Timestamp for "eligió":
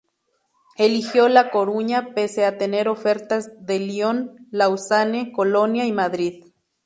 0.77-1.29